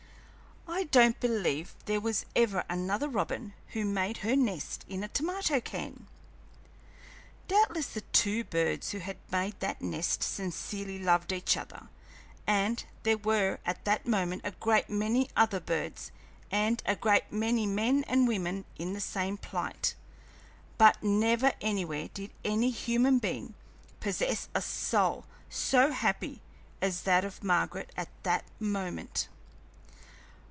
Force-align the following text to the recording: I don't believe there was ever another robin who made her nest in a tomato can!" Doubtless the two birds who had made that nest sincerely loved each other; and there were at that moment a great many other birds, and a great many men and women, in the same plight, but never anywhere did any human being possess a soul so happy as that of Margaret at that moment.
I 0.67 0.85
don't 0.85 1.19
believe 1.19 1.75
there 1.85 1.99
was 1.99 2.25
ever 2.35 2.63
another 2.67 3.07
robin 3.07 3.53
who 3.69 3.83
made 3.85 4.17
her 4.19 4.35
nest 4.35 4.83
in 4.87 5.03
a 5.03 5.07
tomato 5.09 5.59
can!" 5.59 6.07
Doubtless 7.47 7.87
the 7.87 8.01
two 8.13 8.45
birds 8.45 8.91
who 8.91 8.97
had 8.99 9.17
made 9.29 9.59
that 9.59 9.81
nest 9.81 10.23
sincerely 10.23 10.97
loved 10.97 11.33
each 11.33 11.55
other; 11.57 11.89
and 12.47 12.83
there 13.03 13.17
were 13.17 13.59
at 13.65 13.85
that 13.85 14.07
moment 14.07 14.41
a 14.43 14.51
great 14.51 14.89
many 14.89 15.29
other 15.35 15.59
birds, 15.59 16.11
and 16.49 16.81
a 16.85 16.95
great 16.95 17.31
many 17.31 17.67
men 17.67 18.03
and 18.07 18.27
women, 18.27 18.65
in 18.79 18.93
the 18.93 19.01
same 19.01 19.37
plight, 19.37 19.93
but 20.79 21.03
never 21.03 21.51
anywhere 21.61 22.07
did 22.13 22.31
any 22.43 22.71
human 22.71 23.19
being 23.19 23.53
possess 23.99 24.47
a 24.55 24.61
soul 24.61 25.25
so 25.49 25.91
happy 25.91 26.41
as 26.81 27.01
that 27.03 27.23
of 27.25 27.43
Margaret 27.43 27.91
at 27.95 28.09
that 28.23 28.45
moment. 28.59 29.27